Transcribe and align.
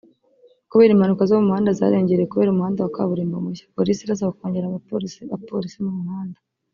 Kubera 0.69 0.93
impanuka 0.93 1.21
zo 1.27 1.35
mu 1.39 1.45
muhanda 1.49 1.77
zariyongereye 1.79 2.29
kubera 2.31 2.51
umuhanda 2.51 2.79
wa 2.81 2.93
kaburimbo 2.95 3.35
mushya; 3.45 3.71
polisi 3.77 4.01
irasabwa 4.03 4.37
kongera 4.39 4.65
apolisi 5.39 5.79
mu 5.87 5.93
muhanda 6.05 6.39